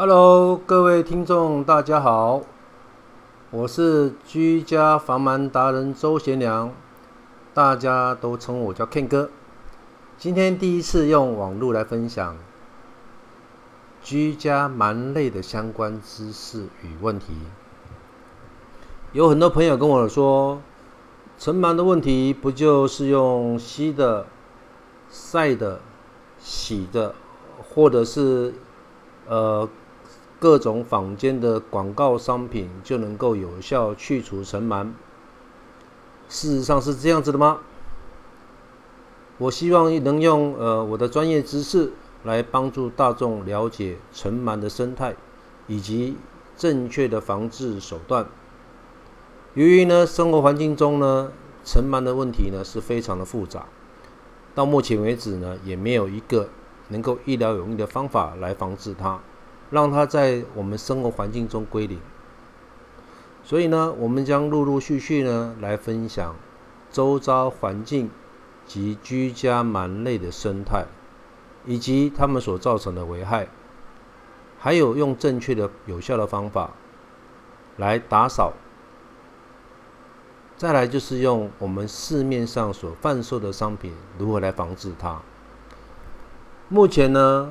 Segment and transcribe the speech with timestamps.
[0.00, 2.42] Hello，各位听众，大家好，
[3.50, 6.72] 我是居家防螨达人周贤良，
[7.52, 9.28] 大家都称我叫 Ken 哥。
[10.16, 12.36] 今天第一次用网络来分享
[14.00, 17.34] 居家螨类的相关知识与问题。
[19.10, 20.62] 有很多朋友跟我说，
[21.36, 24.26] 尘螨的问题不就是用吸的、
[25.10, 25.80] 晒的、
[26.38, 27.16] 洗的，
[27.74, 28.54] 或者是
[29.26, 29.68] 呃？
[30.40, 34.92] 各种坊间的广告商品就能够有效去除尘螨，
[36.28, 37.58] 事实上是这样子的吗？
[39.38, 41.92] 我希望能用呃我的专业知识
[42.24, 45.14] 来帮助大众了解尘螨的生态
[45.66, 46.16] 以及
[46.56, 48.26] 正确的防治手段。
[49.54, 51.32] 由于呢生活环境中呢
[51.64, 53.66] 尘螨的问题呢是非常的复杂，
[54.54, 56.48] 到目前为止呢也没有一个
[56.88, 59.20] 能够一劳永逸的方法来防治它。
[59.70, 62.00] 让它在我们生活环境中归零。
[63.44, 66.36] 所以呢，我们将陆陆续续呢来分享
[66.90, 68.10] 周遭环境
[68.66, 70.86] 及居家螨类的生态，
[71.64, 73.48] 以及它们所造成的危害，
[74.58, 76.70] 还有用正确的、有效的方法
[77.76, 78.52] 来打扫。
[80.56, 85.20] 再来就是用我们市面上所贩售的商品如何来防治它。
[86.68, 87.50] 目前呢。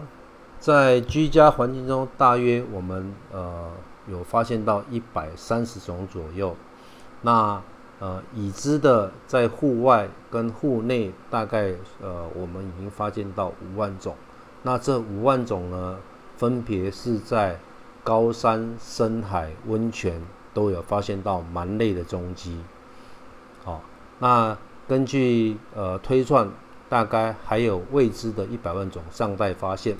[0.59, 3.71] 在居家环境中，大约我们呃
[4.07, 6.55] 有发现到一百三十种左右。
[7.21, 7.61] 那
[7.99, 14.15] 呃已知的在户外跟户内，大概呃我们已经发现到五万种。
[14.63, 15.97] 那这五万种呢，
[16.35, 17.59] 分别是在
[18.03, 20.21] 高山、深海、温泉
[20.53, 22.59] 都有发现到蛮类的踪迹。
[23.63, 23.81] 好，
[24.19, 26.49] 那根据呃推算，
[26.89, 29.95] 大概还有未知的一百万种尚待发现。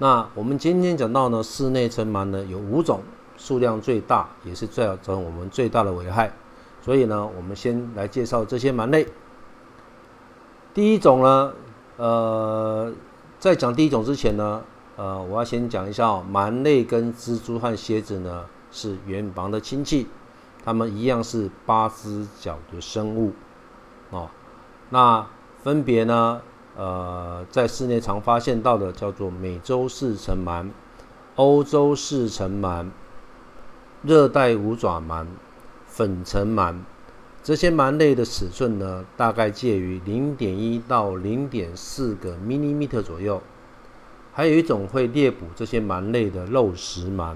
[0.00, 3.00] 那我们今天讲到呢，室内尘螨呢有五种，
[3.36, 6.32] 数量最大，也是造成我们最大的危害。
[6.80, 9.06] 所以呢，我们先来介绍这些螨类。
[10.72, 11.52] 第一种呢，
[11.96, 12.92] 呃，
[13.40, 14.62] 在讲第一种之前呢，
[14.96, 20.06] 呃，我要先讲一下哦，螨类跟蜘蛛和蝎子呢是远房的亲戚，
[20.64, 23.32] 它们一样是八只脚的生物
[24.10, 24.28] 哦。
[24.90, 25.26] 那
[25.64, 26.40] 分别呢？
[26.78, 30.70] 呃，在室内常发现到的叫做美洲四尘螨、
[31.34, 32.86] 欧洲四尘螨、
[34.04, 35.26] 热带五爪螨、
[35.88, 36.76] 粉尘螨，
[37.42, 43.42] 这些螨类的尺寸呢，大概介于零点一到零点四个 m m 左右。
[44.32, 47.34] 还有一种会猎捕这些螨类的肉食螨，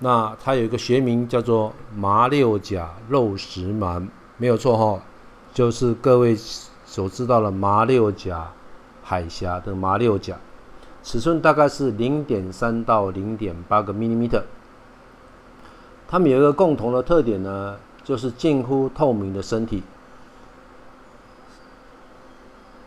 [0.00, 5.02] 那它有一个学名叫做麻六甲肉食螨，没有错哈，
[5.54, 6.36] 就是各位。
[6.88, 8.50] 所知道的麻六甲
[9.04, 10.38] 海峡的麻六甲，
[11.02, 14.28] 尺寸大概是零点三到零点八个 m m
[16.08, 19.82] 它们有一个共同的特点呢，就是近乎透明的身体。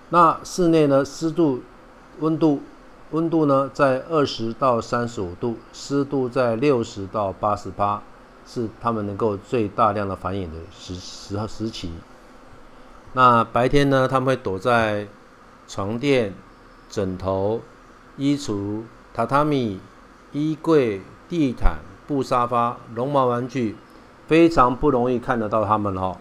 [0.10, 1.62] 那室内呢，湿度、
[2.20, 2.60] 温度、
[3.12, 8.02] 温度呢在二十到三十五度，湿度在六十到八十八，
[8.48, 11.92] 是它们能够最大量的繁衍的时时时期。
[13.14, 15.08] 那白天呢，他们会躲在
[15.68, 16.34] 床垫、
[16.90, 17.62] 枕头、
[18.16, 18.84] 衣橱、
[19.14, 19.82] 榻榻米、
[20.32, 23.76] 衣柜、地毯、布沙发、绒毛玩具，
[24.28, 26.18] 非常不容易看得到它们哦。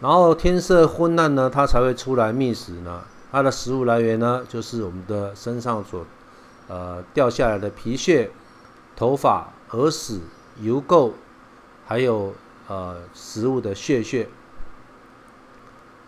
[0.00, 3.02] 然后天色昏暗呢，它才会出来觅食呢。
[3.30, 6.06] 它的食物来源呢，就是我们的身上所
[6.68, 8.30] 呃掉下来的皮屑、
[8.96, 10.22] 头发、耳屎、
[10.62, 11.12] 油垢，
[11.84, 12.32] 还有
[12.68, 14.26] 呃食物的屑屑。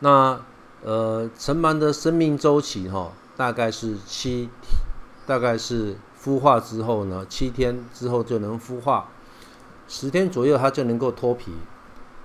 [0.00, 0.41] 那
[0.83, 4.49] 呃，尘螨的生命周期哈，大概是七，
[5.27, 9.09] 大概是孵化之后呢，七天之后就能孵化，
[9.87, 11.53] 十天左右它就能够脱皮。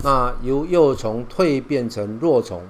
[0.02, 2.66] 那由幼虫蜕变成弱虫，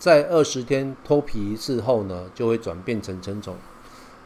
[0.00, 3.56] 在二十天脱皮一次后呢，就会转变成成虫。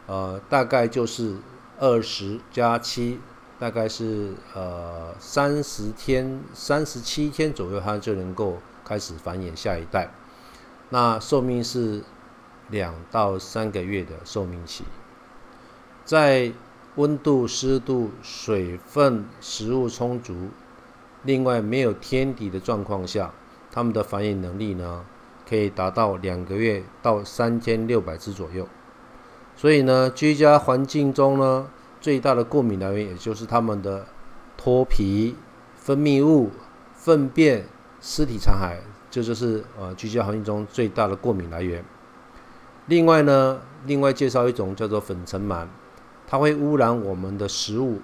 [0.07, 1.37] 呃，大概就是
[1.77, 3.19] 二十加七，
[3.59, 8.57] 大概是呃三十天、三十七天左右，它就能够。
[8.89, 10.09] 开始繁衍下一代，
[10.89, 12.01] 那寿命是
[12.69, 14.83] 两到三个月的寿命期，
[16.03, 16.51] 在
[16.95, 20.49] 温度、湿度、水分、食物充足，
[21.21, 23.31] 另外没有天敌的状况下，
[23.71, 25.05] 它们的繁衍能力呢，
[25.47, 28.67] 可以达到两个月到三千六百只左右。
[29.55, 31.69] 所以呢，居家环境中呢，
[32.01, 34.07] 最大的过敏来源也就是它们的
[34.57, 35.35] 脱皮、
[35.75, 36.49] 分泌物、
[36.95, 37.67] 粪便。
[38.01, 38.77] 尸体残骸，
[39.11, 41.83] 这就是呃居家环境中最大的过敏来源。
[42.87, 45.67] 另外呢，另外介绍一种叫做粉尘螨，
[46.27, 47.99] 它会污染我们的食物。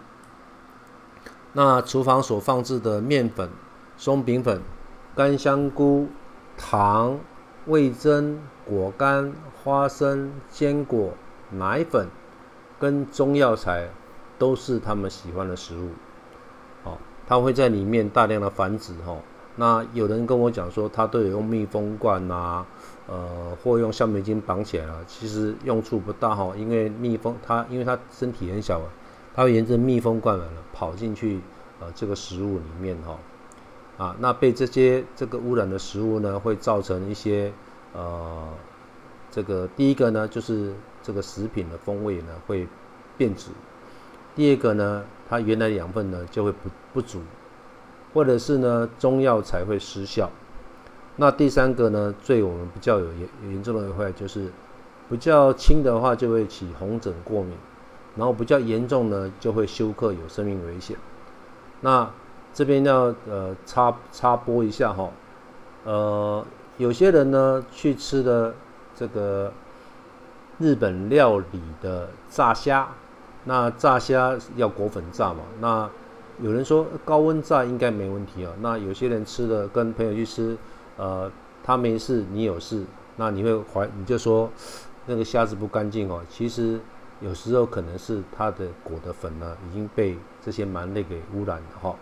[1.54, 3.50] 那厨房所放置的面粉、
[3.98, 4.62] 松饼粉、
[5.16, 6.10] 干香菇、
[6.58, 7.18] 糖、
[7.66, 9.34] 味增、果干、
[9.64, 11.14] 花生、坚果、
[11.52, 12.10] 奶粉
[12.78, 13.88] 跟中药材，
[14.38, 15.90] 都是他们喜欢的食物。
[16.84, 18.94] 哦，它会在里面大量的繁殖。
[19.06, 19.20] 哦，
[19.56, 22.66] 那有人跟我讲说，他都有用密封罐呐，
[23.08, 28.86] 呃，或用橡皮筋绑起来了，其实用处不大哈，因为密封它，因为它身体很小啊。
[29.34, 30.40] 它会沿着密封罐
[30.72, 31.42] 跑进去，
[31.82, 33.18] 呃，这个食物里面哈，
[34.06, 37.52] 啊，那被这些这个污染的食物呢，会造成一些
[37.94, 38.48] 呃，
[39.30, 40.74] 这个第一个呢，就是
[41.04, 42.66] 这个食品的风味呢会
[43.18, 43.50] 变质；
[44.36, 47.20] 第二个呢，它原来养分呢就会不不足，
[48.16, 50.32] 或者是呢中药才会失效。
[51.18, 54.52] 那第三个呢，最我们比较有严严重的坏就是
[55.08, 57.56] 比较轻的话就会起红疹过敏。
[58.18, 60.96] 然后比较严重呢，就会休克，有生命危险。
[61.82, 62.10] 那
[62.54, 65.10] 这边要呃插插播一下哈，
[65.84, 66.46] 呃，
[66.78, 68.54] 有些人呢去吃的
[68.96, 69.52] 这个
[70.60, 72.88] 日本料理的炸虾，
[73.44, 75.90] 那炸虾要裹粉炸嘛，那
[76.42, 78.52] 有人说高温炸应该没问题啊。
[78.62, 80.58] 那有些人吃的跟朋友去吃，
[80.98, 81.32] 呃，
[81.64, 82.84] 他没事，你有事，
[83.18, 84.50] 那你会怀你就说
[85.06, 86.80] 那个虾子不干净哦，其实。
[87.22, 91.96] 有时候可能是它的果的粉呢已经被这些螨类给污染了哈，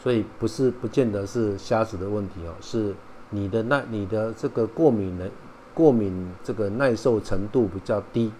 [0.00, 2.92] 所以不是不见得是虾子的问题哦，是
[3.30, 5.30] 你的耐你的这个过敏的
[5.72, 8.32] 过敏这个耐受程度比较低，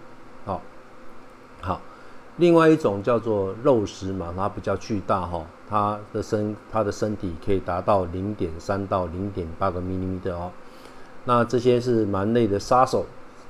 [2.37, 10.51] 另外一种叫做肉食嘛，它比较巨大哈，它的身它的身体可以达到零点三到零点八个毫米的哦，
[11.25, 13.05] 那这些是螨类的杀手。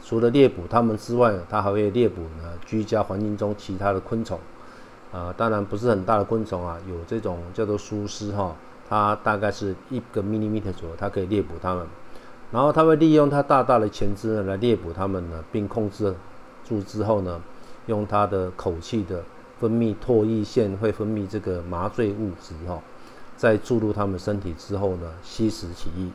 [0.06, 4.38] 除了猎捕它们之外，它还会猎捕呢居家环境中其他的昆虫，
[5.14, 8.54] 啊，当然不是很大的昆虫啊，有这种叫做苏丝哈，
[8.90, 11.88] 它大概是一个 millimeter 左右，它可以猎捕它们，
[12.52, 16.14] 然后它会利用它大大的前肢呢来猎捕它们呢，并控制
[16.66, 17.42] 住之后呢，
[17.88, 19.24] 用它的口气的
[19.60, 22.82] 分泌唾液腺会分泌这个麻醉物质哈，
[23.36, 26.10] 在注入它们身体之后呢，吸食起液，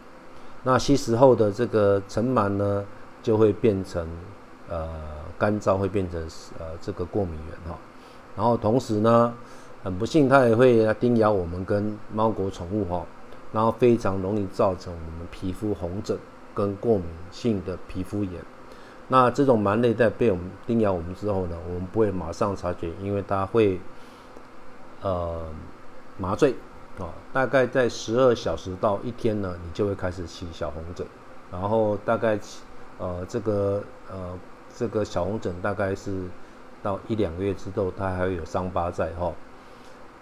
[0.65, 2.85] 那吸食后的这个尘螨呢。
[3.21, 4.07] 就会变成
[4.69, 4.89] 呃
[5.37, 6.23] 干燥，会变成
[6.57, 7.77] 呃这个过敏源哈。
[8.37, 9.35] 然后同时呢，
[9.83, 13.05] 很不幸它也会叮咬我们跟猫狗宠物哈。
[13.53, 16.17] 然后非常容易造成我们皮肤红疹
[16.55, 18.33] 跟过敏性的皮肤炎。
[19.09, 23.81] 那这种螨类在被我们叮咬我们之后呢，我们不会马上察觉，因为它会
[25.03, 25.43] 呃
[26.17, 26.55] 麻醉
[26.99, 31.07] 啊，大概在十二小时到一天呢，你就会开始起小红疹，
[31.51, 32.39] 然后大概。
[33.01, 34.37] 呃，这个呃，
[34.75, 36.25] 这个小红疹大概是
[36.83, 39.33] 到一两个月之后，它还会有伤疤在哈。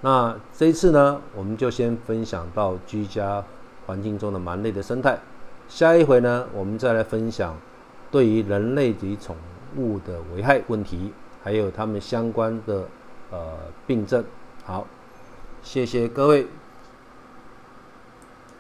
[0.03, 3.43] 那这一次呢，我们就先分享到居家
[3.87, 5.19] 环境中的蛮类的生态。
[5.71, 7.57] 下一回呢，我们再来分享
[8.11, 9.37] 对于人类及宠
[9.77, 11.13] 物的危害问题，
[11.43, 12.87] 还有他们相关的
[13.31, 14.25] 呃病症。
[14.65, 14.87] 好，
[15.63, 16.47] 谢谢各位。